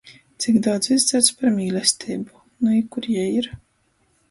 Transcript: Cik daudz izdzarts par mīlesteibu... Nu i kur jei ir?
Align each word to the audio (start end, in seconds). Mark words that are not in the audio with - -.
Cik 0.45 0.55
daudz 0.67 0.87
izdzarts 0.95 1.29
par 1.41 1.53
mīlesteibu... 1.59 2.43
Nu 2.65 2.75
i 2.79 2.83
kur 2.97 3.13
jei 3.19 3.39
ir? 3.43 3.55